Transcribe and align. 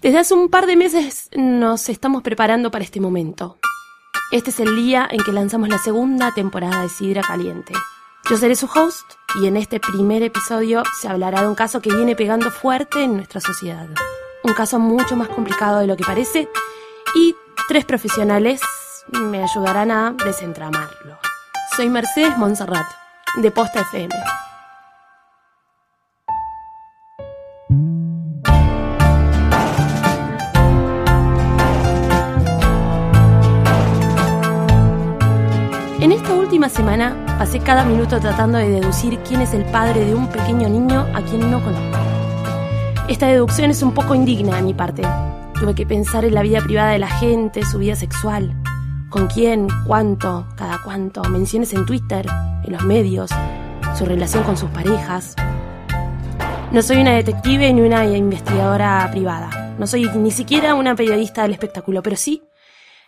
Desde 0.00 0.18
hace 0.18 0.32
un 0.32 0.48
par 0.48 0.64
de 0.64 0.76
meses 0.76 1.28
nos 1.36 1.90
estamos 1.90 2.22
preparando 2.22 2.70
para 2.70 2.84
este 2.84 3.00
momento. 3.00 3.58
Este 4.32 4.48
es 4.48 4.58
el 4.58 4.74
día 4.74 5.06
en 5.10 5.22
que 5.22 5.30
lanzamos 5.30 5.68
la 5.68 5.76
segunda 5.76 6.32
temporada 6.32 6.80
de 6.80 6.88
Sidra 6.88 7.20
Caliente. 7.20 7.74
Yo 8.30 8.38
seré 8.38 8.56
su 8.56 8.64
host 8.64 9.04
y 9.42 9.46
en 9.46 9.58
este 9.58 9.78
primer 9.78 10.22
episodio 10.22 10.84
se 10.98 11.08
hablará 11.08 11.42
de 11.42 11.48
un 11.48 11.54
caso 11.54 11.82
que 11.82 11.94
viene 11.94 12.16
pegando 12.16 12.50
fuerte 12.50 13.04
en 13.04 13.16
nuestra 13.16 13.42
sociedad. 13.42 13.88
Un 14.42 14.54
caso 14.54 14.78
mucho 14.78 15.16
más 15.16 15.28
complicado 15.28 15.80
de 15.80 15.86
lo 15.86 15.98
que 15.98 16.04
parece 16.04 16.48
y 17.14 17.36
tres 17.68 17.84
profesionales 17.84 18.62
me 19.12 19.42
ayudarán 19.42 19.90
a 19.90 20.12
desentramarlo. 20.24 21.18
Soy 21.76 21.90
Mercedes 21.90 22.38
Monserrat, 22.38 22.86
de 23.36 23.50
Posta 23.50 23.82
FM. 23.82 24.14
Semana 36.70 37.26
pasé 37.38 37.58
cada 37.58 37.84
minuto 37.84 38.18
tratando 38.20 38.56
de 38.56 38.70
deducir 38.70 39.18
quién 39.18 39.42
es 39.42 39.52
el 39.52 39.64
padre 39.66 40.04
de 40.06 40.14
un 40.14 40.28
pequeño 40.28 40.68
niño 40.68 41.06
a 41.14 41.20
quien 41.22 41.50
no 41.50 41.62
conozco. 41.62 41.98
Esta 43.08 43.26
deducción 43.26 43.70
es 43.70 43.82
un 43.82 43.92
poco 43.92 44.14
indigna 44.14 44.56
de 44.56 44.62
mi 44.62 44.72
parte. 44.72 45.02
Tuve 45.58 45.74
que 45.74 45.84
pensar 45.84 46.24
en 46.24 46.34
la 46.34 46.42
vida 46.42 46.60
privada 46.60 46.92
de 46.92 46.98
la 46.98 47.08
gente, 47.08 47.64
su 47.64 47.78
vida 47.78 47.96
sexual, 47.96 48.54
con 49.10 49.26
quién, 49.26 49.68
cuánto, 49.86 50.46
cada 50.56 50.80
cuánto, 50.82 51.22
menciones 51.24 51.74
en 51.74 51.84
Twitter, 51.84 52.26
en 52.64 52.72
los 52.72 52.84
medios, 52.84 53.30
su 53.98 54.06
relación 54.06 54.44
con 54.44 54.56
sus 54.56 54.70
parejas. 54.70 55.34
No 56.72 56.80
soy 56.82 56.98
una 56.98 57.12
detective 57.12 57.72
ni 57.72 57.80
una 57.82 58.06
investigadora 58.06 59.06
privada. 59.10 59.74
No 59.78 59.86
soy 59.86 60.08
ni 60.16 60.30
siquiera 60.30 60.74
una 60.74 60.94
periodista 60.94 61.42
del 61.42 61.52
espectáculo, 61.52 62.02
pero 62.02 62.16
sí, 62.16 62.44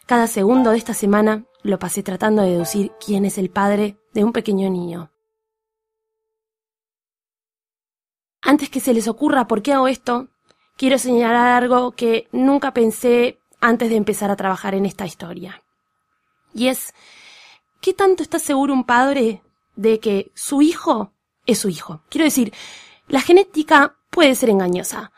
cada 0.04 0.26
segundo 0.26 0.72
de 0.72 0.78
esta 0.78 0.94
semana 0.94 1.44
lo 1.62 1.78
pasé 1.78 2.02
tratando 2.02 2.42
de 2.42 2.50
deducir 2.50 2.92
quién 3.04 3.24
es 3.24 3.38
el 3.38 3.50
padre 3.50 3.98
de 4.12 4.24
un 4.24 4.32
pequeño 4.32 4.68
niño. 4.70 5.10
Antes 8.40 8.68
que 8.68 8.80
se 8.80 8.92
les 8.92 9.06
ocurra 9.06 9.46
por 9.46 9.62
qué 9.62 9.72
hago 9.72 9.86
esto, 9.86 10.28
quiero 10.76 10.98
señalar 10.98 11.62
algo 11.62 11.92
que 11.92 12.28
nunca 12.32 12.74
pensé 12.74 13.38
antes 13.60 13.88
de 13.88 13.96
empezar 13.96 14.30
a 14.30 14.36
trabajar 14.36 14.74
en 14.74 14.84
esta 14.84 15.06
historia. 15.06 15.62
Y 16.52 16.66
es, 16.66 16.92
¿qué 17.80 17.94
tanto 17.94 18.22
está 18.22 18.38
seguro 18.38 18.74
un 18.74 18.84
padre 18.84 19.42
de 19.76 20.00
que 20.00 20.32
su 20.34 20.60
hijo 20.60 21.12
es 21.46 21.60
su 21.60 21.68
hijo? 21.68 22.02
Quiero 22.08 22.24
decir, 22.24 22.52
la 23.06 23.20
genética 23.20 23.96
puede 24.10 24.34
ser 24.34 24.50
engañosa. 24.50 25.12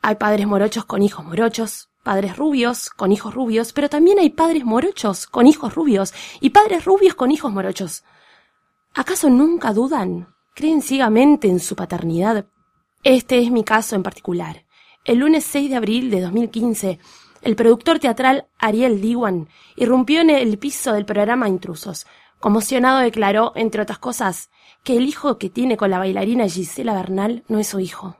Hay 0.00 0.14
padres 0.14 0.46
morochos 0.46 0.84
con 0.84 1.02
hijos 1.02 1.24
morochos, 1.24 1.89
padres 2.02 2.36
rubios 2.36 2.90
con 2.90 3.12
hijos 3.12 3.34
rubios, 3.34 3.72
pero 3.72 3.88
también 3.88 4.18
hay 4.18 4.30
padres 4.30 4.64
morochos 4.64 5.26
con 5.26 5.46
hijos 5.46 5.74
rubios 5.74 6.14
y 6.40 6.50
padres 6.50 6.84
rubios 6.84 7.14
con 7.14 7.30
hijos 7.30 7.52
morochos. 7.52 8.04
¿Acaso 8.94 9.28
nunca 9.28 9.72
dudan? 9.72 10.34
¿Creen 10.54 10.82
ciegamente 10.82 11.48
en 11.48 11.60
su 11.60 11.76
paternidad? 11.76 12.46
Este 13.04 13.40
es 13.40 13.50
mi 13.50 13.64
caso 13.64 13.96
en 13.96 14.02
particular. 14.02 14.64
El 15.04 15.18
lunes 15.18 15.44
6 15.44 15.70
de 15.70 15.76
abril 15.76 16.10
de 16.10 16.20
2015, 16.20 16.98
el 17.42 17.56
productor 17.56 17.98
teatral 17.98 18.48
Ariel 18.58 19.00
Diwan 19.00 19.48
irrumpió 19.76 20.20
en 20.20 20.30
el 20.30 20.58
piso 20.58 20.92
del 20.92 21.06
programa 21.06 21.48
Intrusos. 21.48 22.06
Conmocionado 22.38 22.98
declaró, 22.98 23.52
entre 23.54 23.82
otras 23.82 23.98
cosas, 23.98 24.50
que 24.82 24.96
el 24.96 25.06
hijo 25.06 25.38
que 25.38 25.48
tiene 25.48 25.76
con 25.76 25.90
la 25.90 25.98
bailarina 25.98 26.48
Gisela 26.48 26.94
Bernal 26.94 27.44
no 27.48 27.58
es 27.58 27.68
su 27.68 27.80
hijo. 27.80 28.16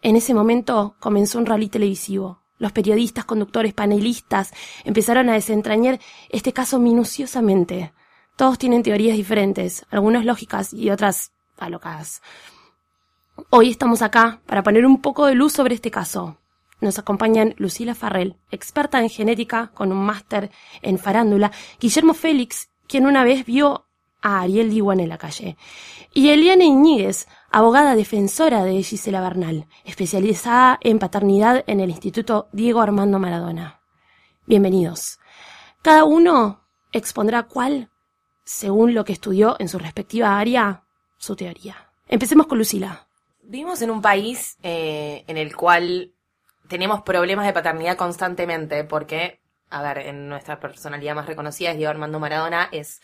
En 0.00 0.16
ese 0.16 0.34
momento 0.34 0.96
comenzó 1.00 1.38
un 1.38 1.46
rally 1.46 1.68
televisivo. 1.68 2.43
Los 2.58 2.72
periodistas, 2.72 3.24
conductores, 3.24 3.74
panelistas 3.74 4.52
empezaron 4.84 5.28
a 5.28 5.34
desentrañar 5.34 5.98
este 6.30 6.52
caso 6.52 6.78
minuciosamente. 6.78 7.92
Todos 8.36 8.58
tienen 8.58 8.82
teorías 8.82 9.16
diferentes, 9.16 9.86
algunas 9.90 10.24
lógicas 10.24 10.72
y 10.72 10.90
otras 10.90 11.32
alocadas. 11.58 12.22
Hoy 13.50 13.70
estamos 13.70 14.02
acá 14.02 14.40
para 14.46 14.62
poner 14.62 14.86
un 14.86 15.00
poco 15.00 15.26
de 15.26 15.34
luz 15.34 15.52
sobre 15.52 15.74
este 15.74 15.90
caso. 15.90 16.38
Nos 16.80 16.98
acompañan 16.98 17.54
Lucila 17.56 17.94
Farrell, 17.94 18.36
experta 18.50 19.00
en 19.00 19.08
genética 19.08 19.70
con 19.74 19.90
un 19.90 20.04
máster 20.04 20.50
en 20.82 20.98
farándula, 20.98 21.50
Guillermo 21.80 22.14
Félix, 22.14 22.68
quien 22.86 23.06
una 23.06 23.24
vez 23.24 23.44
vio 23.44 23.83
a 24.24 24.40
Ariel 24.40 24.70
Diwan 24.70 25.00
en 25.00 25.10
la 25.10 25.18
calle, 25.18 25.56
y 26.12 26.30
Eliana 26.30 26.64
Iñiguez, 26.64 27.28
abogada 27.50 27.94
defensora 27.94 28.64
de 28.64 28.82
Gisela 28.82 29.20
Bernal, 29.20 29.66
especializada 29.84 30.78
en 30.80 30.98
paternidad 30.98 31.62
en 31.66 31.80
el 31.80 31.90
Instituto 31.90 32.48
Diego 32.52 32.80
Armando 32.80 33.18
Maradona. 33.18 33.80
Bienvenidos. 34.46 35.18
Cada 35.82 36.04
uno 36.04 36.64
expondrá 36.90 37.42
cuál, 37.42 37.90
según 38.44 38.94
lo 38.94 39.04
que 39.04 39.12
estudió 39.12 39.56
en 39.58 39.68
su 39.68 39.78
respectiva 39.78 40.38
área, 40.38 40.84
su 41.18 41.36
teoría. 41.36 41.90
Empecemos 42.08 42.46
con 42.46 42.56
Lucila. 42.56 43.06
Vivimos 43.42 43.82
en 43.82 43.90
un 43.90 44.00
país 44.00 44.56
eh, 44.62 45.24
en 45.26 45.36
el 45.36 45.54
cual 45.54 46.14
tenemos 46.68 47.02
problemas 47.02 47.44
de 47.44 47.52
paternidad 47.52 47.98
constantemente, 47.98 48.84
porque, 48.84 49.42
a 49.68 49.82
ver, 49.82 49.98
en 49.98 50.30
nuestra 50.30 50.60
personalidad 50.60 51.14
más 51.14 51.26
reconocida 51.26 51.72
es 51.72 51.76
Diego 51.76 51.90
Armando 51.90 52.18
Maradona, 52.18 52.70
es 52.72 53.02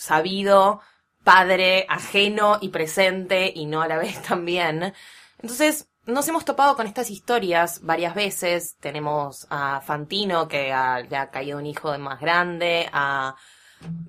sabido 0.00 0.80
padre 1.22 1.84
ajeno 1.88 2.58
y 2.60 2.70
presente 2.70 3.52
y 3.54 3.66
no 3.66 3.82
a 3.82 3.88
la 3.88 3.98
vez 4.04 4.22
también. 4.22 4.94
Entonces, 5.38 5.88
nos 6.06 6.26
hemos 6.28 6.44
topado 6.44 6.74
con 6.76 6.86
estas 6.86 7.10
historias 7.10 7.80
varias 7.82 8.14
veces. 8.14 8.76
Tenemos 8.80 9.46
a 9.50 9.80
Fantino, 9.80 10.48
que 10.48 10.68
le 11.08 11.16
ha 11.16 11.30
caído 11.30 11.58
un 11.58 11.66
hijo 11.66 11.92
de 11.92 11.98
más 11.98 12.20
grande, 12.20 12.88
a 12.92 13.36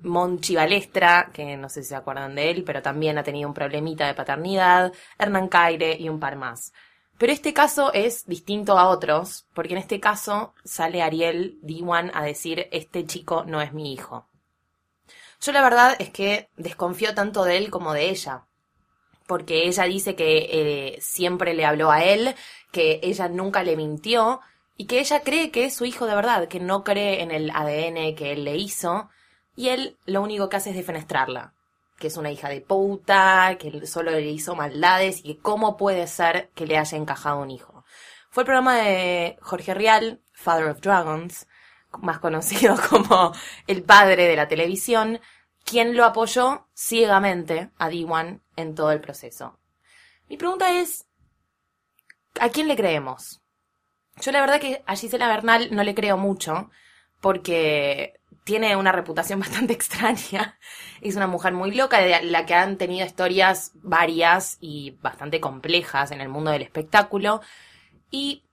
Monchi 0.02 0.54
Balestra, 0.56 1.30
que 1.32 1.56
no 1.56 1.68
sé 1.68 1.82
si 1.82 1.90
se 1.90 1.96
acuerdan 1.96 2.34
de 2.34 2.50
él, 2.50 2.64
pero 2.64 2.82
también 2.82 3.18
ha 3.18 3.22
tenido 3.22 3.48
un 3.48 3.54
problemita 3.54 4.06
de 4.06 4.14
paternidad, 4.14 4.92
Hernán 5.18 5.48
Caire 5.48 5.96
y 5.98 6.08
un 6.08 6.18
par 6.18 6.36
más. 6.36 6.72
Pero 7.18 7.32
este 7.32 7.52
caso 7.52 7.92
es 7.92 8.26
distinto 8.26 8.78
a 8.78 8.88
otros, 8.88 9.46
porque 9.54 9.74
en 9.74 9.78
este 9.78 10.00
caso 10.00 10.54
sale 10.64 11.02
Ariel 11.02 11.58
Diwan 11.62 12.10
a 12.14 12.24
decir, 12.24 12.68
este 12.72 13.06
chico 13.06 13.44
no 13.46 13.60
es 13.60 13.72
mi 13.72 13.92
hijo. 13.92 14.26
Yo 15.42 15.50
la 15.50 15.62
verdad 15.62 15.96
es 15.98 16.10
que 16.10 16.48
desconfío 16.56 17.14
tanto 17.14 17.42
de 17.42 17.56
él 17.56 17.68
como 17.70 17.92
de 17.92 18.10
ella. 18.10 18.44
Porque 19.26 19.66
ella 19.66 19.84
dice 19.84 20.14
que 20.14 20.48
eh, 20.52 21.00
siempre 21.00 21.54
le 21.54 21.64
habló 21.64 21.90
a 21.90 22.04
él, 22.04 22.36
que 22.70 23.00
ella 23.02 23.28
nunca 23.28 23.64
le 23.64 23.76
mintió 23.76 24.40
y 24.76 24.86
que 24.86 25.00
ella 25.00 25.22
cree 25.22 25.50
que 25.50 25.64
es 25.64 25.74
su 25.74 25.84
hijo 25.84 26.06
de 26.06 26.14
verdad, 26.14 26.46
que 26.46 26.60
no 26.60 26.84
cree 26.84 27.22
en 27.22 27.32
el 27.32 27.50
ADN 27.50 28.14
que 28.14 28.32
él 28.32 28.44
le 28.44 28.56
hizo 28.56 29.10
y 29.56 29.70
él 29.70 29.96
lo 30.06 30.22
único 30.22 30.48
que 30.48 30.56
hace 30.56 30.70
es 30.70 30.76
defenestrarla, 30.76 31.54
que 31.98 32.06
es 32.06 32.16
una 32.16 32.30
hija 32.30 32.48
de 32.48 32.60
puta, 32.60 33.56
que 33.58 33.86
solo 33.86 34.12
le 34.12 34.22
hizo 34.22 34.54
maldades 34.54 35.20
y 35.24 35.34
que 35.34 35.40
cómo 35.40 35.76
puede 35.76 36.06
ser 36.06 36.50
que 36.54 36.66
le 36.66 36.78
haya 36.78 36.96
encajado 36.96 37.40
un 37.40 37.50
hijo. 37.50 37.84
Fue 38.30 38.42
el 38.42 38.46
programa 38.46 38.76
de 38.78 39.36
Jorge 39.40 39.74
Rial, 39.74 40.20
Father 40.32 40.68
of 40.68 40.80
Dragons, 40.80 41.46
más 42.00 42.18
conocido 42.18 42.76
como 42.90 43.32
el 43.66 43.82
padre 43.82 44.26
de 44.26 44.36
la 44.36 44.48
televisión, 44.48 45.20
quien 45.64 45.96
lo 45.96 46.04
apoyó 46.04 46.68
ciegamente 46.74 47.70
a 47.78 47.88
Diwan 47.88 48.42
en 48.56 48.74
todo 48.74 48.92
el 48.92 49.00
proceso. 49.00 49.58
Mi 50.28 50.36
pregunta 50.36 50.80
es, 50.80 51.06
¿a 52.40 52.48
quién 52.48 52.68
le 52.68 52.76
creemos? 52.76 53.40
Yo 54.20 54.32
la 54.32 54.40
verdad 54.40 54.60
que 54.60 54.82
a 54.86 54.96
Gisela 54.96 55.28
Bernal 55.28 55.68
no 55.72 55.82
le 55.84 55.94
creo 55.94 56.16
mucho, 56.16 56.70
porque 57.20 58.20
tiene 58.44 58.76
una 58.76 58.92
reputación 58.92 59.40
bastante 59.40 59.72
extraña. 59.72 60.58
Es 61.00 61.16
una 61.16 61.26
mujer 61.26 61.52
muy 61.52 61.74
loca, 61.74 62.00
de 62.00 62.22
la 62.24 62.44
que 62.44 62.54
han 62.54 62.76
tenido 62.76 63.06
historias 63.06 63.72
varias 63.74 64.58
y 64.60 64.98
bastante 65.02 65.40
complejas 65.40 66.10
en 66.10 66.20
el 66.20 66.28
mundo 66.28 66.50
del 66.50 66.62
espectáculo. 66.62 67.40
Y 68.10 68.44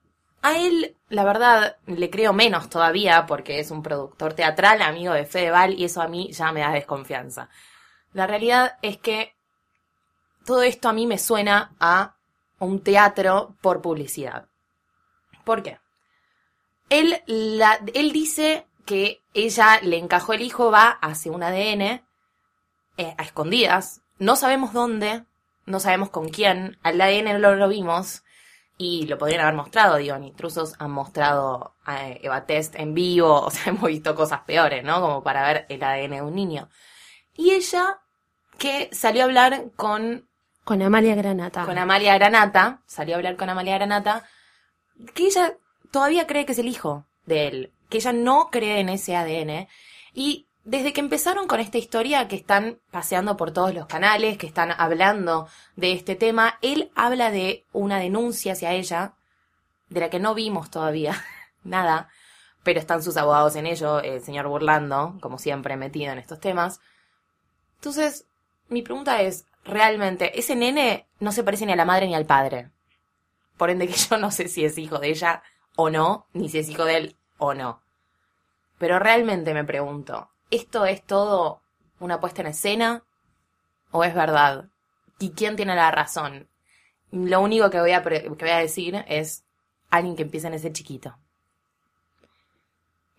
a 0.41 0.57
él, 0.57 0.95
la 1.09 1.23
verdad, 1.23 1.77
le 1.85 2.09
creo 2.09 2.33
menos 2.33 2.69
todavía 2.69 3.25
porque 3.25 3.59
es 3.59 3.71
un 3.71 3.83
productor 3.83 4.33
teatral, 4.33 4.81
amigo 4.81 5.13
de 5.13 5.25
Fedeval, 5.25 5.73
y 5.73 5.85
eso 5.85 6.01
a 6.01 6.07
mí 6.07 6.31
ya 6.31 6.51
me 6.51 6.61
da 6.61 6.71
desconfianza. 6.71 7.49
La 8.13 8.27
realidad 8.27 8.77
es 8.81 8.97
que 8.97 9.35
todo 10.45 10.63
esto 10.63 10.89
a 10.89 10.93
mí 10.93 11.05
me 11.05 11.17
suena 11.17 11.75
a 11.79 12.15
un 12.59 12.81
teatro 12.81 13.55
por 13.61 13.81
publicidad. 13.81 14.47
¿Por 15.43 15.63
qué? 15.63 15.79
Él, 16.89 17.21
la, 17.27 17.79
él 17.93 18.11
dice 18.11 18.65
que 18.85 19.21
ella 19.33 19.79
le 19.81 19.97
encajó 19.97 20.33
el 20.33 20.41
hijo, 20.41 20.71
va, 20.71 20.89
hace 20.89 21.29
un 21.29 21.43
ADN 21.43 21.81
eh, 22.97 23.15
a 23.17 23.23
escondidas. 23.23 24.01
No 24.17 24.35
sabemos 24.35 24.73
dónde, 24.73 25.25
no 25.65 25.79
sabemos 25.79 26.09
con 26.09 26.29
quién. 26.29 26.79
Al 26.81 26.99
ADN 26.99 27.39
no 27.39 27.55
lo 27.55 27.67
vimos 27.67 28.23
y 28.81 29.05
lo 29.07 29.17
podrían 29.17 29.41
haber 29.41 29.55
mostrado, 29.55 29.97
digo, 29.97 30.15
en 30.15 30.23
Intrusos 30.23 30.73
han 30.79 30.91
mostrado 30.91 31.75
a 31.83 32.07
eh, 32.07 32.21
Eva 32.23 32.45
Test 32.45 32.75
en 32.75 32.93
vivo, 32.93 33.41
o 33.45 33.51
sea, 33.51 33.73
hemos 33.73 33.89
visto 33.89 34.15
cosas 34.15 34.39
peores, 34.47 34.85
¿no? 34.85 35.01
Como 35.01 35.21
para 35.21 35.45
ver 35.45 35.65
el 35.67 35.83
ADN 35.83 36.11
de 36.11 36.21
un 36.21 36.33
niño. 36.33 36.69
Y 37.35 37.51
ella, 37.51 37.99
que 38.57 38.89
salió 38.93 39.23
a 39.23 39.25
hablar 39.25 39.71
con... 39.75 40.29
Con 40.63 40.81
Amalia 40.81 41.13
Granata. 41.15 41.65
Con 41.65 41.77
Amalia 41.77 42.17
Granata, 42.17 42.81
salió 42.85 43.15
a 43.15 43.17
hablar 43.17 43.35
con 43.35 43.49
Amalia 43.49 43.75
Granata, 43.75 44.23
que 45.13 45.25
ella 45.25 45.57
todavía 45.91 46.25
cree 46.25 46.45
que 46.45 46.53
es 46.53 46.59
el 46.59 46.69
hijo 46.69 47.05
de 47.25 47.47
él, 47.47 47.73
que 47.89 47.97
ella 47.97 48.13
no 48.13 48.49
cree 48.49 48.79
en 48.79 48.87
ese 48.87 49.13
ADN. 49.13 49.67
Y 50.13 50.47
desde 50.63 50.93
que 50.93 50.99
empezaron 50.99 51.47
con 51.47 51.59
esta 51.59 51.77
historia 51.77 52.27
que 52.27 52.35
están 52.35 52.79
paseando 52.91 53.37
por 53.37 53.51
todos 53.51 53.73
los 53.73 53.87
canales, 53.87 54.37
que 54.37 54.47
están 54.47 54.71
hablando 54.77 55.47
de 55.75 55.93
este 55.93 56.15
tema, 56.15 56.59
él 56.61 56.91
habla 56.95 57.31
de 57.31 57.65
una 57.71 57.99
denuncia 57.99 58.53
hacia 58.53 58.73
ella, 58.73 59.13
de 59.89 60.01
la 60.01 60.09
que 60.09 60.19
no 60.19 60.35
vimos 60.35 60.69
todavía 60.69 61.23
nada, 61.63 62.09
pero 62.63 62.79
están 62.79 63.01
sus 63.01 63.17
abogados 63.17 63.55
en 63.55 63.65
ello, 63.65 63.99
el 64.01 64.21
señor 64.21 64.47
Burlando, 64.47 65.17
como 65.21 65.37
siempre 65.37 65.77
metido 65.77 66.11
en 66.11 66.19
estos 66.19 66.39
temas. 66.39 66.81
Entonces, 67.75 68.25
mi 68.67 68.81
pregunta 68.81 69.21
es, 69.21 69.45
realmente, 69.63 70.37
ese 70.37 70.55
nene 70.55 71.07
no 71.19 71.31
se 71.31 71.43
parece 71.43 71.65
ni 71.65 71.71
a 71.73 71.77
la 71.77 71.85
madre 71.85 72.07
ni 72.07 72.15
al 72.15 72.25
padre. 72.25 72.69
Por 73.57 73.69
ende 73.69 73.87
que 73.87 73.93
yo 73.93 74.17
no 74.17 74.29
sé 74.31 74.47
si 74.47 74.65
es 74.65 74.77
hijo 74.77 74.99
de 74.99 75.09
ella 75.09 75.41
o 75.75 75.89
no, 75.89 76.27
ni 76.33 76.49
si 76.49 76.59
es 76.59 76.69
hijo 76.69 76.85
de 76.85 76.97
él 76.97 77.15
o 77.37 77.53
no. 77.53 77.81
Pero 78.77 78.99
realmente 78.99 79.53
me 79.53 79.63
pregunto, 79.63 80.29
¿esto 80.49 80.85
es 80.85 81.05
todo 81.05 81.61
una 81.99 82.19
puesta 82.19 82.41
en 82.41 82.47
escena 82.47 83.03
o 83.91 84.03
es 84.03 84.13
verdad? 84.13 84.69
¿Y 85.19 85.31
quién 85.31 85.55
tiene 85.55 85.75
la 85.75 85.91
razón? 85.91 86.47
Lo 87.11 87.41
único 87.41 87.69
que 87.69 87.79
voy 87.79 87.91
a, 87.91 88.03
que 88.03 88.29
voy 88.29 88.49
a 88.49 88.59
decir 88.59 89.03
es 89.07 89.43
alguien 89.89 90.15
que 90.15 90.23
empiece 90.23 90.47
en 90.47 90.53
ese 90.53 90.71
chiquito. 90.71 91.17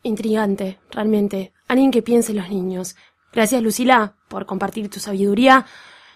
Intrigante, 0.03 0.79
realmente. 0.91 1.53
Alguien 1.69 1.91
que 1.91 2.03
piense 2.03 2.33
en 2.33 2.39
los 2.39 2.49
niños. 2.49 2.97
Gracias, 3.33 3.63
Lucila, 3.63 4.17
por 4.29 4.47
compartir 4.47 4.89
tu 4.89 4.99
sabiduría. 4.99 5.67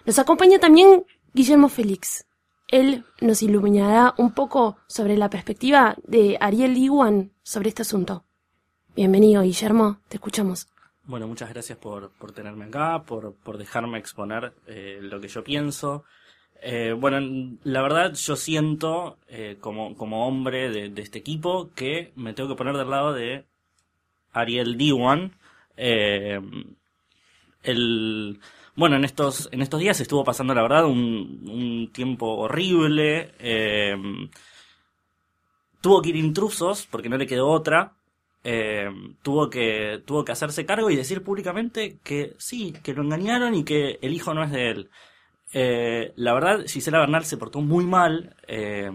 Nos 0.05 0.17
acompaña 0.17 0.59
también 0.59 1.05
Guillermo 1.33 1.69
Félix. 1.69 2.25
Él 2.67 3.05
nos 3.21 3.43
iluminará 3.43 4.15
un 4.17 4.33
poco 4.33 4.77
sobre 4.87 5.17
la 5.17 5.29
perspectiva 5.29 5.95
de 6.03 6.37
Ariel 6.39 6.77
Iguan 6.77 7.31
sobre 7.43 7.69
este 7.69 7.83
asunto. 7.83 8.25
Bienvenido, 8.95 9.43
Guillermo, 9.43 9.99
te 10.07 10.17
escuchamos. 10.17 10.67
Bueno, 11.07 11.27
muchas 11.27 11.49
gracias 11.49 11.77
por, 11.77 12.09
por 12.11 12.31
tenerme 12.31 12.65
acá, 12.65 13.03
por, 13.03 13.35
por 13.35 13.59
dejarme 13.59 13.99
exponer 13.99 14.53
eh, 14.65 14.97
lo 15.01 15.21
que 15.21 15.27
yo 15.27 15.43
pienso. 15.43 16.03
Eh, 16.61 16.93
bueno, 16.97 17.19
la 17.63 17.81
verdad 17.83 18.13
yo 18.15 18.35
siento 18.35 19.19
eh, 19.27 19.57
como, 19.59 19.95
como 19.95 20.27
hombre 20.27 20.69
de, 20.71 20.89
de, 20.89 21.01
este 21.03 21.19
equipo 21.19 21.69
que 21.75 22.11
me 22.15 22.33
tengo 22.33 22.49
que 22.49 22.55
poner 22.55 22.75
del 22.75 22.89
lado 22.89 23.13
de 23.13 23.45
Ariel 24.33 24.77
Diwan. 24.77 25.31
Eh, 25.77 26.41
el, 27.61 28.39
bueno, 28.75 28.95
en 28.95 29.05
estos, 29.05 29.47
en 29.51 29.61
estos 29.61 29.79
días 29.79 29.99
estuvo 29.99 30.23
pasando, 30.23 30.55
la 30.55 30.63
verdad, 30.63 30.85
un, 30.85 31.47
un 31.47 31.91
tiempo 31.93 32.35
horrible. 32.35 33.31
Tuvo 35.81 36.01
que 36.01 36.09
ir 36.09 36.15
intrusos 36.15 36.87
porque 36.89 37.09
no 37.09 37.17
le 37.17 37.27
quedó 37.27 37.47
otra. 37.47 37.93
Eh, 38.47 38.87
tuvo 39.23 39.49
que 39.49 40.03
tuvo 40.05 40.23
que 40.23 40.31
hacerse 40.31 40.67
cargo 40.67 40.91
y 40.91 40.95
decir 40.95 41.23
públicamente 41.23 41.97
que 42.03 42.35
sí, 42.37 42.73
que 42.83 42.93
lo 42.93 43.01
engañaron 43.01 43.55
y 43.55 43.63
que 43.63 43.97
el 44.01 44.13
hijo 44.13 44.33
no 44.35 44.43
es 44.43 44.51
de 44.51 44.69
él. 44.69 44.89
Eh, 45.51 46.13
la 46.15 46.33
verdad, 46.33 46.65
Gisela 46.67 46.99
Bernal 46.99 47.25
se 47.25 47.37
portó 47.37 47.61
muy 47.61 47.85
mal. 47.85 48.35
Eh, 48.47 48.91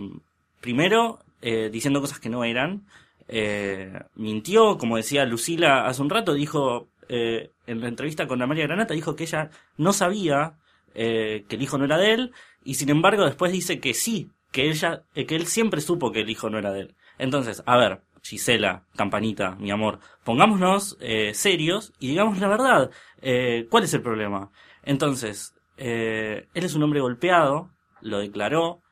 primero, 0.60 1.18
eh, 1.42 1.70
diciendo 1.72 2.00
cosas 2.00 2.20
que 2.20 2.28
no 2.28 2.44
eran. 2.44 2.86
Eh, 3.28 3.92
mintió, 4.14 4.76
como 4.78 4.96
decía 4.96 5.24
Lucila 5.24 5.86
hace 5.86 6.02
un 6.02 6.10
rato, 6.10 6.34
dijo 6.34 6.88
eh, 7.08 7.50
en 7.66 7.80
la 7.80 7.88
entrevista 7.88 8.26
con 8.26 8.38
la 8.38 8.46
María 8.46 8.66
Granata, 8.66 8.94
dijo 8.94 9.16
que 9.16 9.24
ella 9.24 9.50
no 9.76 9.92
sabía 9.92 10.54
que 10.92 11.46
el 11.48 11.62
hijo 11.62 11.78
no 11.78 11.84
era 11.84 11.96
de 11.96 12.12
él, 12.12 12.32
y 12.64 12.74
sin 12.74 12.90
embargo 12.90 13.24
después 13.24 13.52
dice 13.52 13.78
que 13.78 13.94
sí, 13.94 14.28
que 14.50 14.68
ella, 14.68 15.04
que 15.14 15.36
él 15.36 15.46
siempre 15.46 15.80
supo 15.80 16.10
que 16.10 16.22
el 16.22 16.30
hijo 16.30 16.50
no 16.50 16.58
era 16.58 16.72
de 16.72 16.80
él. 16.80 16.94
Entonces, 17.16 17.62
a 17.64 17.76
ver, 17.76 18.00
Gisela, 18.22 18.84
campanita, 18.96 19.56
mi 19.56 19.70
amor, 19.70 19.98
pongámonos 20.24 20.96
eh, 21.00 21.32
serios 21.34 21.92
y 21.98 22.08
digamos 22.08 22.38
la 22.38 22.48
verdad. 22.48 22.90
Eh, 23.22 23.66
¿Cuál 23.70 23.84
es 23.84 23.94
el 23.94 24.02
problema? 24.02 24.50
Entonces, 24.82 25.54
eh, 25.76 26.46
él 26.54 26.64
es 26.64 26.74
un 26.74 26.82
hombre 26.82 27.00
golpeado, 27.00 27.70
lo 28.00 28.18
declaró. 28.18 28.82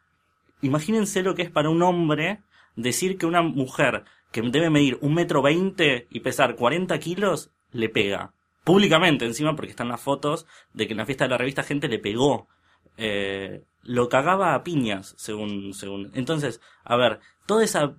Imagínense 0.62 1.22
lo 1.22 1.34
que 1.34 1.42
es 1.42 1.50
para 1.50 1.70
un 1.70 1.82
hombre 1.82 2.40
decir 2.76 3.18
que 3.18 3.26
una 3.26 3.42
mujer 3.42 4.04
que 4.32 4.42
debe 4.42 4.70
medir 4.70 4.98
un 5.00 5.14
metro 5.14 5.42
veinte 5.42 6.06
y 6.10 6.20
pesar 6.20 6.56
40 6.56 6.98
kilos, 6.98 7.50
le 7.72 7.88
pega. 7.88 8.32
Públicamente 8.64 9.24
encima, 9.24 9.56
porque 9.56 9.70
están 9.70 9.88
las 9.88 10.00
fotos 10.00 10.46
de 10.72 10.86
que 10.86 10.92
en 10.92 10.98
la 10.98 11.06
fiesta 11.06 11.24
de 11.24 11.30
la 11.30 11.38
revista 11.38 11.62
gente 11.62 11.88
le 11.88 11.98
pegó. 11.98 12.48
Eh, 12.96 13.64
lo 13.82 14.08
cagaba 14.08 14.54
a 14.54 14.62
piñas, 14.64 15.14
según, 15.16 15.72
según. 15.72 16.10
Entonces, 16.14 16.60
a 16.84 16.96
ver, 16.96 17.20
toda 17.48 17.64
esa, 17.64 17.96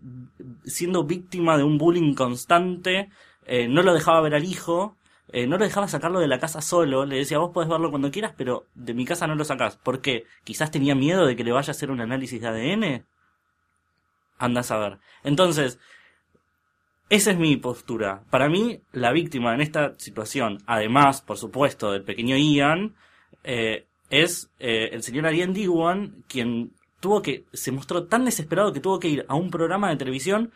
siendo 0.63 1.05
víctima 1.05 1.57
de 1.57 1.63
un 1.63 1.79
bullying 1.79 2.13
constante, 2.13 3.09
eh, 3.47 3.67
no 3.67 3.81
lo 3.81 3.95
dejaba 3.95 4.21
ver 4.21 4.35
al 4.35 4.43
hijo, 4.43 4.95
eh, 5.31 5.47
no 5.47 5.57
lo 5.57 5.65
dejaba 5.65 5.87
sacarlo 5.87 6.19
de 6.19 6.27
la 6.27 6.39
casa 6.39 6.61
solo, 6.61 7.03
le 7.03 7.15
decía, 7.15 7.39
vos 7.39 7.49
podés 7.51 7.67
verlo 7.67 7.89
cuando 7.89 8.11
quieras, 8.11 8.35
pero 8.37 8.67
de 8.75 8.93
mi 8.93 9.05
casa 9.05 9.25
no 9.25 9.33
lo 9.33 9.43
sacás. 9.43 9.75
¿Por 9.75 10.01
qué? 10.01 10.25
Quizás 10.43 10.69
tenía 10.69 10.93
miedo 10.93 11.25
de 11.25 11.35
que 11.35 11.43
le 11.43 11.51
vaya 11.51 11.71
a 11.71 11.75
hacer 11.75 11.89
un 11.89 11.99
análisis 11.99 12.39
de 12.39 12.47
ADN. 12.47 13.05
Anda 14.37 14.61
a 14.61 14.63
saber. 14.63 14.99
Entonces, 15.23 15.79
esa 17.09 17.31
es 17.31 17.37
mi 17.39 17.57
postura. 17.57 18.25
Para 18.29 18.49
mí, 18.49 18.81
la 18.91 19.11
víctima 19.11 19.55
en 19.55 19.61
esta 19.61 19.95
situación, 19.97 20.59
además, 20.67 21.23
por 21.23 21.37
supuesto, 21.37 21.91
del 21.91 22.03
pequeño 22.03 22.37
Ian, 22.37 22.95
eh, 23.43 23.87
es 24.11 24.51
eh, 24.59 24.89
el 24.91 25.01
señor 25.01 25.25
Ariel 25.25 25.55
Diwan, 25.55 26.23
quien 26.27 26.71
tuvo 26.99 27.21
que, 27.21 27.45
se 27.53 27.71
mostró 27.71 28.05
tan 28.05 28.25
desesperado 28.25 28.73
que 28.73 28.79
tuvo 28.79 28.99
que 28.99 29.09
ir 29.09 29.25
a 29.27 29.35
un 29.35 29.51
programa 29.51 29.89
de 29.89 29.97
televisión 29.97 30.51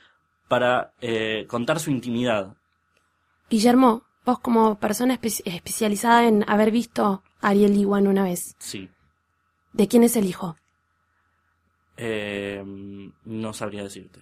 para 0.48 0.94
eh, 1.02 1.46
contar 1.48 1.80
su 1.80 1.92
intimidad. 1.92 2.56
Guillermo, 3.50 4.04
vos 4.26 4.40
como 4.40 4.76
persona 4.76 5.14
espe 5.14 5.30
especializada 5.46 6.28
en 6.28 6.50
haber 6.50 6.72
visto 6.72 7.24
a 7.42 7.50
Ariel 7.50 7.74
Diwan 7.74 8.08
una 8.08 8.24
vez. 8.24 8.56
Sí. 8.60 8.90
¿De 9.74 9.88
quién 9.88 10.04
es 10.04 10.16
el 10.16 10.26
hijo? 10.26 10.56
Eh, 11.98 12.64
no 13.26 13.54
sabría 13.54 13.84
decirte. 13.84 14.20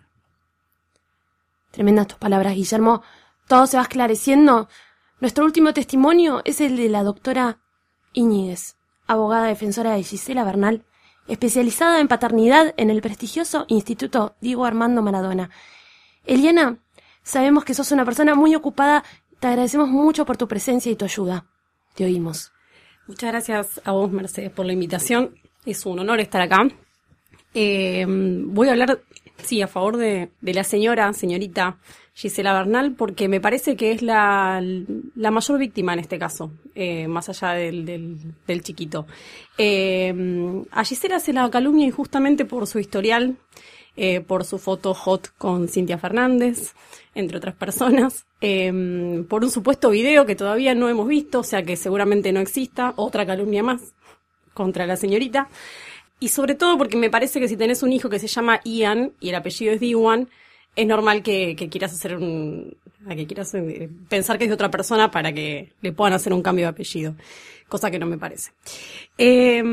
Tremendas 1.71 2.07
tus 2.07 2.17
palabras, 2.17 2.55
Guillermo. 2.55 3.01
Todo 3.47 3.67
se 3.67 3.77
va 3.77 3.83
esclareciendo. 3.83 4.67
Nuestro 5.19 5.45
último 5.45 5.73
testimonio 5.73 6.41
es 6.45 6.61
el 6.61 6.77
de 6.77 6.89
la 6.89 7.03
doctora 7.03 7.59
Iñiguez, 8.13 8.75
abogada 9.07 9.47
defensora 9.47 9.91
de 9.93 10.03
Gisela 10.03 10.43
Bernal, 10.43 10.85
especializada 11.31 12.01
en 12.01 12.09
paternidad 12.09 12.73
en 12.75 12.89
el 12.89 13.01
prestigioso 13.01 13.63
Instituto 13.69 14.35
Diego 14.41 14.65
Armando 14.65 15.01
Maradona. 15.01 15.49
Eliana, 16.25 16.77
sabemos 17.23 17.63
que 17.63 17.73
sos 17.73 17.91
una 17.93 18.03
persona 18.03 18.35
muy 18.35 18.53
ocupada. 18.53 19.05
Te 19.39 19.47
agradecemos 19.47 19.87
mucho 19.87 20.25
por 20.25 20.35
tu 20.35 20.49
presencia 20.49 20.91
y 20.91 20.97
tu 20.97 21.05
ayuda. 21.05 21.45
Te 21.95 22.03
oímos. 22.03 22.51
Muchas 23.07 23.31
gracias 23.31 23.81
a 23.85 23.93
vos, 23.93 24.11
Mercedes, 24.11 24.51
por 24.51 24.65
la 24.65 24.73
invitación. 24.73 25.35
Es 25.65 25.85
un 25.85 25.99
honor 25.99 26.19
estar 26.19 26.41
acá. 26.41 26.67
Eh, 27.53 28.05
voy 28.07 28.67
a 28.67 28.71
hablar, 28.71 28.99
sí, 29.41 29.61
a 29.61 29.67
favor 29.67 29.95
de, 29.95 30.31
de, 30.41 30.53
la 30.53 30.65
señora, 30.65 31.13
señorita 31.13 31.77
Gisela 32.21 32.53
Bernal, 32.53 32.93
porque 32.93 33.27
me 33.27 33.41
parece 33.41 33.75
que 33.75 33.91
es 33.91 34.03
la, 34.03 34.61
la 35.15 35.31
mayor 35.31 35.57
víctima 35.57 35.93
en 35.93 35.99
este 35.99 36.19
caso, 36.19 36.51
eh, 36.75 37.07
más 37.07 37.29
allá 37.29 37.53
del, 37.53 37.83
del, 37.83 38.17
del 38.45 38.61
chiquito. 38.61 39.07
Eh, 39.57 40.63
a 40.69 40.85
Gisela 40.85 41.19
se 41.19 41.33
la 41.33 41.49
calumnia 41.49 41.87
injustamente 41.87 42.45
por 42.45 42.67
su 42.67 42.77
historial, 42.77 43.37
eh, 43.97 44.21
por 44.21 44.45
su 44.45 44.59
foto 44.59 44.93
hot 44.93 45.31
con 45.39 45.67
Cintia 45.67 45.97
Fernández, 45.97 46.75
entre 47.15 47.37
otras 47.37 47.55
personas, 47.55 48.27
eh, 48.39 48.71
por 49.27 49.43
un 49.43 49.49
supuesto 49.49 49.89
video 49.89 50.27
que 50.27 50.35
todavía 50.35 50.75
no 50.75 50.89
hemos 50.89 51.07
visto, 51.07 51.39
o 51.39 51.43
sea 51.43 51.63
que 51.63 51.75
seguramente 51.75 52.31
no 52.31 52.39
exista, 52.39 52.93
otra 52.97 53.25
calumnia 53.25 53.63
más 53.63 53.81
contra 54.53 54.85
la 54.85 54.95
señorita. 54.95 55.49
Y 56.19 56.27
sobre 56.27 56.53
todo 56.53 56.77
porque 56.77 56.97
me 56.97 57.09
parece 57.09 57.39
que 57.39 57.47
si 57.47 57.57
tenés 57.57 57.81
un 57.81 57.91
hijo 57.93 58.07
que 58.07 58.19
se 58.19 58.27
llama 58.27 58.61
Ian 58.63 59.13
y 59.19 59.29
el 59.29 59.35
apellido 59.35 59.73
es 59.73 59.79
Diwan, 59.79 60.29
es 60.75 60.87
normal 60.87 61.21
que, 61.23 61.55
que 61.55 61.69
quieras 61.69 61.93
hacer 61.93 62.15
un, 62.15 62.77
que 63.09 63.27
quieras 63.27 63.53
eh, 63.53 63.89
pensar 64.09 64.37
que 64.37 64.45
es 64.45 64.49
de 64.49 64.53
otra 64.53 64.71
persona 64.71 65.11
para 65.11 65.33
que 65.33 65.73
le 65.81 65.91
puedan 65.91 66.13
hacer 66.13 66.33
un 66.33 66.41
cambio 66.41 66.65
de 66.65 66.69
apellido, 66.69 67.15
cosa 67.67 67.91
que 67.91 67.99
no 67.99 68.05
me 68.05 68.17
parece. 68.17 68.51
Eh, 69.17 69.63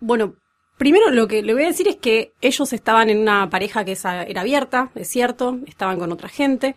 bueno, 0.00 0.34
primero 0.78 1.10
lo 1.10 1.28
que 1.28 1.42
le 1.42 1.52
voy 1.52 1.64
a 1.64 1.68
decir 1.68 1.88
es 1.88 1.96
que 1.96 2.32
ellos 2.40 2.72
estaban 2.72 3.10
en 3.10 3.18
una 3.18 3.50
pareja 3.50 3.84
que 3.84 3.96
era 4.02 4.40
abierta, 4.40 4.90
es 4.94 5.08
cierto, 5.08 5.58
estaban 5.66 5.98
con 5.98 6.12
otra 6.12 6.28
gente, 6.28 6.74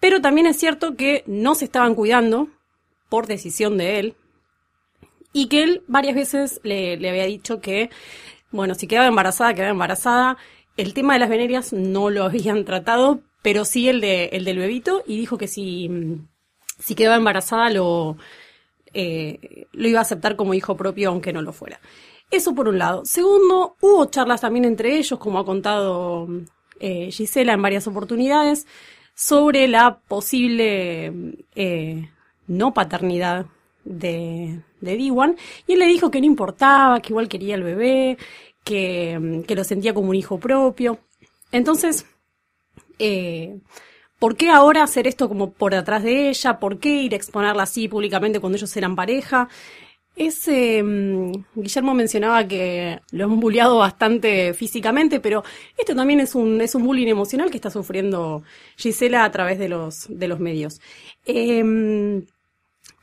pero 0.00 0.20
también 0.20 0.46
es 0.46 0.58
cierto 0.58 0.96
que 0.96 1.24
no 1.26 1.54
se 1.54 1.64
estaban 1.64 1.94
cuidando 1.94 2.48
por 3.08 3.26
decisión 3.26 3.76
de 3.78 3.98
él, 3.98 4.16
y 5.32 5.48
que 5.48 5.62
él 5.62 5.82
varias 5.86 6.14
veces 6.14 6.60
le, 6.62 6.96
le, 6.98 7.08
había 7.08 7.24
dicho 7.24 7.60
que, 7.60 7.90
bueno, 8.50 8.74
si 8.74 8.86
quedaba 8.86 9.06
embarazada, 9.06 9.54
quedaba 9.54 9.70
embarazada. 9.70 10.36
El 10.76 10.94
tema 10.94 11.14
de 11.14 11.18
las 11.18 11.28
venerias 11.28 11.72
no 11.72 12.10
lo 12.10 12.24
habían 12.24 12.64
tratado, 12.64 13.20
pero 13.42 13.64
sí 13.64 13.88
el, 13.88 14.00
de, 14.00 14.26
el 14.32 14.44
del 14.44 14.58
bebito, 14.58 15.02
y 15.06 15.18
dijo 15.18 15.36
que 15.36 15.48
si, 15.48 15.90
si 16.78 16.94
quedaba 16.94 17.16
embarazada 17.16 17.70
lo, 17.70 18.16
eh, 18.94 19.66
lo 19.72 19.88
iba 19.88 19.98
a 19.98 20.02
aceptar 20.02 20.36
como 20.36 20.54
hijo 20.54 20.76
propio, 20.76 21.10
aunque 21.10 21.32
no 21.32 21.42
lo 21.42 21.52
fuera. 21.52 21.80
Eso 22.30 22.54
por 22.54 22.68
un 22.68 22.78
lado. 22.78 23.04
Segundo, 23.04 23.76
hubo 23.80 24.06
charlas 24.06 24.40
también 24.40 24.64
entre 24.64 24.96
ellos, 24.96 25.18
como 25.18 25.38
ha 25.38 25.44
contado 25.44 26.28
eh, 26.80 27.10
Gisela 27.10 27.52
en 27.52 27.62
varias 27.62 27.86
oportunidades, 27.86 28.66
sobre 29.14 29.68
la 29.68 29.98
posible 29.98 31.12
eh, 31.54 32.08
no 32.46 32.72
paternidad 32.72 33.46
de, 33.84 34.60
de 34.80 34.96
Diwan. 34.96 35.36
Y 35.66 35.74
él 35.74 35.80
le 35.80 35.86
dijo 35.86 36.10
que 36.10 36.20
no 36.20 36.26
importaba, 36.26 37.00
que 37.00 37.12
igual 37.12 37.28
quería 37.28 37.54
el 37.54 37.62
bebé, 37.62 38.16
que, 38.64 39.42
que 39.46 39.54
lo 39.54 39.64
sentía 39.64 39.94
como 39.94 40.10
un 40.10 40.16
hijo 40.16 40.38
propio. 40.38 40.98
Entonces, 41.50 42.06
eh, 42.98 43.60
¿por 44.18 44.36
qué 44.36 44.50
ahora 44.50 44.82
hacer 44.82 45.06
esto 45.06 45.28
como 45.28 45.52
por 45.52 45.74
detrás 45.74 46.02
de 46.02 46.28
ella? 46.28 46.58
¿Por 46.58 46.78
qué 46.78 47.02
ir 47.02 47.12
a 47.12 47.16
exponerla 47.16 47.64
así 47.64 47.88
públicamente 47.88 48.40
cuando 48.40 48.56
ellos 48.56 48.76
eran 48.76 48.96
pareja? 48.96 49.48
Ese, 50.14 50.82
Guillermo 51.54 51.94
mencionaba 51.94 52.46
que 52.46 53.00
lo 53.12 53.24
han 53.24 53.40
bulleado 53.40 53.78
bastante 53.78 54.52
físicamente, 54.52 55.20
pero 55.20 55.42
esto 55.78 55.94
también 55.94 56.20
es 56.20 56.34
un, 56.34 56.60
es 56.60 56.74
un 56.74 56.84
bullying 56.84 57.08
emocional 57.08 57.50
que 57.50 57.56
está 57.56 57.70
sufriendo 57.70 58.42
Gisela 58.76 59.24
a 59.24 59.30
través 59.30 59.58
de 59.58 59.70
los, 59.70 60.06
de 60.08 60.28
los 60.28 60.38
medios. 60.38 60.80
Eh, 61.24 62.22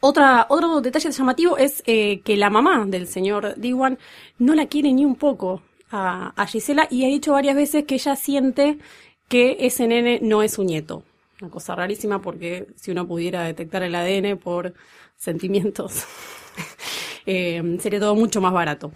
otra, 0.02 0.46
otro 0.50 0.82
detalle 0.82 1.12
llamativo 1.12 1.58
es 1.58 1.84
eh, 1.86 2.22
que 2.22 2.38
la 2.38 2.50
mamá 2.50 2.86
del 2.88 3.08
señor 3.08 3.56
Diwan 3.58 3.98
no 4.38 4.56
la 4.56 4.68
quiere 4.68 4.94
ni 4.94 5.06
un 5.06 5.16
poco 5.16 5.62
a, 5.92 6.34
a 6.36 6.46
Gisela 6.48 6.88
y 6.90 7.04
ha 7.06 7.08
dicho 7.08 7.34
varias 7.34 7.56
veces 7.56 7.86
que 7.86 7.96
ella 7.96 8.16
siente 8.16 8.78
que 9.28 9.58
ese 9.62 9.88
nene 9.88 10.20
no 10.22 10.42
es 10.44 10.54
su 10.54 10.64
nieto. 10.64 11.04
Una 11.42 11.52
cosa 11.52 11.76
rarísima 11.76 12.22
porque 12.22 12.68
si 12.76 12.92
uno 12.92 13.08
pudiera 13.08 13.44
detectar 13.44 13.84
el 13.84 13.96
ADN 13.96 14.38
por 14.38 14.74
sentimientos, 15.18 16.04
eh, 17.26 17.78
sería 17.80 18.00
todo 18.00 18.16
mucho 18.16 18.42
más 18.42 18.54
barato. 18.54 18.92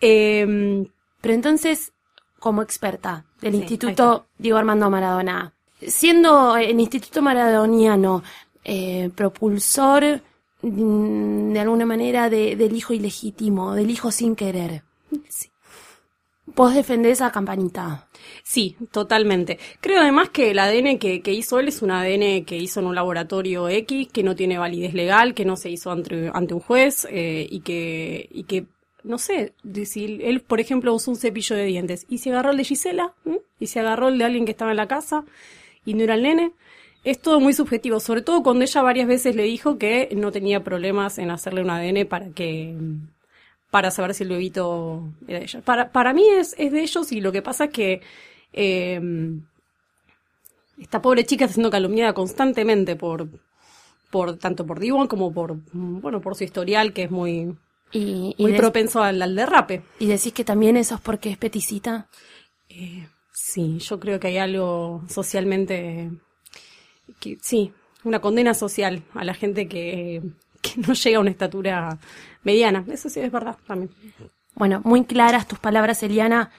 Eh, 0.00 0.86
Pero 1.20 1.34
entonces, 1.34 1.92
como 2.38 2.62
experta 2.62 3.24
del 3.40 3.54
Sí, 3.54 3.58
Instituto 3.58 4.26
Diego 4.38 4.58
Armando 4.58 4.90
Maradona, 4.90 5.52
siendo 5.80 6.56
el 6.56 6.78
Instituto 6.78 7.22
Maradoniano 7.22 8.22
eh, 8.64 9.10
propulsor 9.14 10.22
de 10.62 11.60
alguna 11.60 11.86
manera 11.86 12.28
de- 12.30 12.56
del 12.56 12.74
hijo 12.74 12.92
ilegítimo, 12.92 13.74
del 13.74 13.90
hijo 13.90 14.10
sin 14.10 14.34
querer, 14.34 14.82
vos 16.46 16.74
defendés 16.74 17.20
a 17.20 17.30
Campanita. 17.30 18.08
Sí, 18.42 18.76
totalmente. 18.90 19.58
Creo 19.80 20.00
además 20.00 20.30
que 20.30 20.50
el 20.50 20.58
ADN 20.58 20.98
que, 20.98 21.20
que 21.22 21.32
hizo 21.32 21.60
él 21.60 21.68
es 21.68 21.82
un 21.82 21.90
ADN 21.90 22.44
que 22.44 22.56
hizo 22.56 22.80
en 22.80 22.86
un 22.86 22.94
laboratorio 22.94 23.68
X, 23.68 24.08
que 24.12 24.22
no 24.22 24.34
tiene 24.34 24.58
validez 24.58 24.94
legal, 24.94 25.34
que 25.34 25.44
no 25.44 25.56
se 25.56 25.70
hizo 25.70 25.90
ante, 25.92 26.30
ante 26.34 26.54
un 26.54 26.60
juez 26.60 27.06
eh, 27.10 27.46
y 27.48 27.60
que, 27.60 28.28
y 28.32 28.44
que, 28.44 28.66
no 29.04 29.18
sé, 29.18 29.52
de 29.62 29.86
si 29.86 30.18
él, 30.22 30.40
por 30.40 30.58
ejemplo, 30.60 30.92
usó 30.94 31.10
un 31.12 31.16
cepillo 31.16 31.54
de 31.54 31.66
dientes 31.66 32.06
y 32.08 32.18
se 32.18 32.30
agarró 32.30 32.50
el 32.50 32.56
de 32.56 32.64
Gisela 32.64 33.14
y 33.60 33.66
se 33.68 33.78
agarró 33.80 34.08
el 34.08 34.18
de 34.18 34.24
alguien 34.24 34.44
que 34.44 34.50
estaba 34.52 34.72
en 34.72 34.78
la 34.78 34.88
casa 34.88 35.24
y 35.84 35.94
no 35.94 36.02
era 36.02 36.14
el 36.14 36.22
nene. 36.22 36.52
Es 37.04 37.20
todo 37.20 37.40
muy 37.40 37.52
subjetivo, 37.52 38.00
sobre 38.00 38.22
todo 38.22 38.42
cuando 38.42 38.64
ella 38.64 38.82
varias 38.82 39.06
veces 39.06 39.34
le 39.36 39.44
dijo 39.44 39.78
que 39.78 40.08
no 40.16 40.32
tenía 40.32 40.62
problemas 40.64 41.18
en 41.18 41.30
hacerle 41.30 41.62
un 41.62 41.70
ADN 41.70 42.06
para 42.06 42.30
que 42.30 42.74
para 43.70 43.90
saber 43.90 44.14
si 44.14 44.24
el 44.24 44.30
bebito 44.30 45.04
era 45.26 45.38
de 45.38 45.44
ella. 45.44 45.60
Para, 45.60 45.92
para 45.92 46.12
mí 46.12 46.24
es, 46.28 46.54
es 46.58 46.72
de 46.72 46.80
ellos 46.82 47.12
y 47.12 47.20
lo 47.20 47.32
que 47.32 47.42
pasa 47.42 47.64
es 47.66 47.70
que 47.70 48.00
eh, 48.52 49.00
esta 50.80 51.02
pobre 51.02 51.24
chica 51.24 51.44
está 51.44 51.54
siendo 51.54 51.70
calumniada 51.70 52.14
constantemente 52.14 52.96
por, 52.96 53.28
por 54.10 54.38
tanto 54.38 54.66
por 54.66 54.80
Diwan 54.80 55.06
como 55.06 55.32
por 55.32 55.56
bueno 55.72 56.20
por 56.20 56.34
su 56.34 56.44
historial 56.44 56.92
que 56.92 57.04
es 57.04 57.10
muy 57.10 57.54
Y, 57.92 58.34
muy 58.38 58.54
propenso 58.54 59.02
al, 59.02 59.20
al 59.22 59.34
derrape. 59.34 59.82
y 59.98 60.06
decís 60.06 60.32
que 60.32 60.44
también 60.44 60.76
eso 60.76 60.94
es 60.94 61.00
porque 61.00 61.30
es 61.30 61.36
peticita. 61.36 62.08
Sí, 63.32 63.78
yo 63.78 63.98
creo 64.00 64.18
que 64.20 64.28
hay 64.28 64.38
algo 64.38 65.02
socialmente 65.08 66.10
sí, 67.40 67.72
una 68.04 68.20
condena 68.20 68.54
social 68.54 69.02
a 69.14 69.24
la 69.24 69.34
gente 69.34 69.68
que, 69.68 70.22
que 70.60 70.80
no 70.80 70.94
llega 70.94 71.18
a 71.18 71.20
una 71.20 71.30
estatura 71.30 71.98
mediana. 72.42 72.84
Eso 72.90 73.08
sí 73.08 73.20
es 73.20 73.32
verdad 73.32 73.56
también. 73.66 73.90
Bueno, 74.54 74.80
muy 74.84 75.04
claras 75.04 75.46
tus 75.46 75.58
palabras, 75.58 76.02
Eliana. 76.02 76.50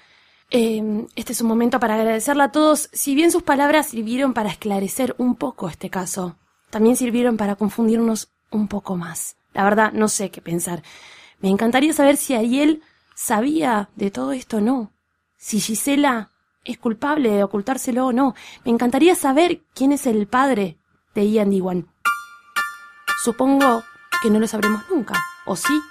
Eh, 0.52 1.06
este 1.16 1.34
es 1.34 1.42
un 1.42 1.48
momento 1.48 1.80
para 1.80 1.96
agradecerle 1.96 2.44
a 2.44 2.52
todos. 2.52 2.90
Si 2.94 3.14
bien 3.14 3.32
sus 3.32 3.44
palabras 3.44 3.88
sirvieron 3.88 4.34
para 4.34 4.50
esclarecer 4.50 5.16
un 5.18 5.36
poco 5.36 5.70
este 5.70 5.90
caso, 5.90 6.38
también 6.70 6.96
sirvieron 6.96 7.38
para 7.38 7.56
confundirnos 7.56 8.30
un 8.52 8.68
poco 8.68 8.96
más. 8.96 9.36
La 9.54 9.64
verdad, 9.64 9.92
no 9.94 10.08
sé 10.08 10.32
qué 10.32 10.42
pensar. 10.42 10.82
Me 11.40 11.50
encantaría 11.50 11.94
saber 11.94 12.18
si 12.18 12.36
Ariel 12.36 12.82
sabía 13.16 13.90
de 13.96 14.12
todo 14.12 14.32
esto 14.32 14.58
o 14.58 14.62
no. 14.62 14.92
Si 15.38 15.60
Gisela 15.60 16.32
es 16.64 16.78
culpable 16.78 17.30
de 17.32 17.44
ocultárselo 17.44 18.08
o 18.08 18.14
no. 18.14 18.36
Me 18.66 18.72
encantaría 18.72 19.16
saber 19.16 19.62
quién 19.74 19.92
es 19.92 20.06
el 20.06 20.28
padre 20.28 20.78
de 21.16 21.30
Ian 21.30 21.50
Diwan. 21.50 21.88
Supongo 23.24 23.84
que 24.22 24.30
no 24.30 24.40
lo 24.40 24.48
sabremos 24.48 24.84
nunca, 24.90 25.22
¿o 25.46 25.56
sí? 25.56 25.82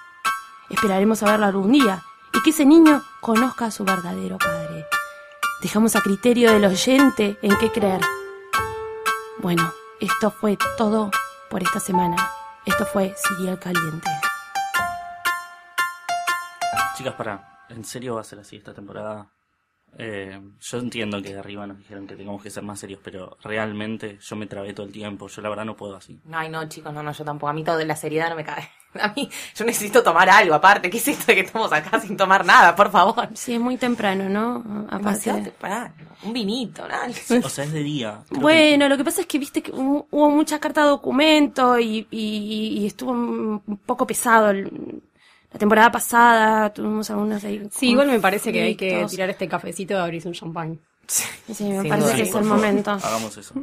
Esperaremos 0.71 1.23
a 1.23 1.31
verlo 1.31 1.47
algún 1.47 1.73
día 1.73 2.03
y 2.33 2.43
que 2.43 2.51
ese 2.51 2.65
niño 2.65 3.03
conozca 3.21 3.67
a 3.67 3.71
su 3.71 3.85
verdadero 3.85 4.39
padre. 4.39 4.87
Dejamos 5.63 5.97
a 5.97 6.01
criterio 6.03 6.53
del 6.53 6.65
oyente 6.65 7.39
en 7.43 7.57
qué 7.59 7.71
creer. 7.71 8.01
Bueno, 9.39 9.73
esto 10.01 10.31
fue 10.31 10.57
todo 10.77 11.11
por 11.51 11.63
esta 11.63 11.81
semana. 11.81 12.17
Esto 12.65 12.85
fue 12.87 13.15
Serial 13.17 13.59
Caliente. 13.59 14.11
Chicas, 16.97 17.15
para, 17.15 17.65
¿en 17.69 17.85
serio 17.85 18.17
va 18.17 18.21
a 18.21 18.25
ser 18.25 18.41
así 18.41 18.57
esta 18.57 18.75
temporada? 18.75 19.31
Eh, 19.97 20.39
yo 20.61 20.79
entiendo 20.79 21.21
que 21.23 21.33
de 21.33 21.39
arriba 21.39 21.67
nos 21.67 21.79
dijeron 21.79 22.07
que 22.07 22.15
tengamos 22.15 22.43
que 22.43 22.51
ser 22.51 22.63
más 22.63 22.79
serios, 22.79 23.01
pero 23.03 23.37
realmente 23.43 24.19
yo 24.21 24.37
me 24.37 24.47
trabé 24.47 24.73
todo 24.75 24.87
el 24.87 24.93
tiempo. 24.93 25.27
Yo 25.29 25.43
la 25.43 25.49
verdad 25.49 25.65
no 25.65 25.77
puedo 25.77 25.97
así. 25.97 26.21
Ay, 26.33 26.49
no, 26.51 26.69
chicos, 26.69 26.93
no, 26.93 27.03
no, 27.03 27.13
yo 27.13 27.25
tampoco. 27.25 27.49
A 27.49 27.53
mí 27.53 27.65
todo 27.65 27.77
de 27.77 27.85
la 27.87 27.97
seriedad 27.97 28.29
no 28.31 28.37
me 28.37 28.45
cae. 28.45 28.69
A 29.01 29.13
mí, 29.15 29.29
yo 29.55 29.65
necesito 29.67 30.03
tomar 30.03 30.31
algo 30.31 30.55
aparte. 30.55 30.89
¿Qué 30.89 30.97
es 30.97 31.09
esto 31.09 31.25
de 31.27 31.35
que 31.35 31.41
estamos 31.43 31.71
acá 31.73 32.01
sin 32.01 32.17
tomar 32.17 32.45
nada, 32.47 32.75
por 32.75 32.91
favor? 32.91 33.29
Sí, 33.35 33.55
es 33.55 33.61
muy 33.61 33.77
temprano, 33.77 34.29
¿no? 34.31 34.87
Aparte. 34.91 35.31
Temprano. 35.31 35.95
Un 36.23 36.33
vinito, 36.33 36.89
nada. 36.89 37.07
O 37.45 37.49
sea, 37.49 37.65
es 37.65 37.73
de 37.73 37.83
día. 37.83 38.21
Creo 38.29 38.39
que- 38.39 38.43
Bueno, 38.43 38.89
lo 38.89 38.97
que 38.97 39.05
pasa 39.05 39.21
es 39.21 39.27
que 39.27 39.39
viste 39.39 39.63
que 39.63 39.73
hu- 39.73 40.07
hubo 40.11 40.31
mucha 40.31 40.59
carta 40.59 40.83
documento 40.85 41.79
y, 41.79 42.07
y, 42.11 42.79
y 42.81 42.87
estuvo 42.87 43.11
un 43.13 43.81
poco 43.85 44.07
pesado. 44.07 44.51
el- 44.51 45.03
la 45.53 45.59
temporada 45.59 45.91
pasada 45.91 46.73
tuvimos 46.73 47.09
algunos 47.11 47.43
ahí. 47.45 47.69
Sí, 47.73 47.91
igual 47.91 48.09
me 48.09 48.21
parece 48.21 48.53
que 48.53 48.63
hay 48.63 48.75
que 48.77 49.07
tirar 49.09 49.31
este 49.31 49.49
cafecito 49.49 49.95
y 49.95 49.97
abrirse 49.97 50.29
un 50.29 50.35
champán. 50.35 50.79
Sí, 51.07 51.25
me 51.47 51.55
Sin 51.55 51.89
parece 51.89 52.07
duda. 52.09 52.17
que 52.17 52.23
es 52.23 52.29
el 52.29 52.33
favor. 52.35 52.49
momento. 52.49 52.91
Hagamos 52.91 53.37
eso. 53.39 53.55